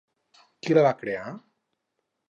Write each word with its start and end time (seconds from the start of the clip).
Qui 0.63 0.77
la 0.79 0.85
va 0.87 0.95
crear? 1.05 1.37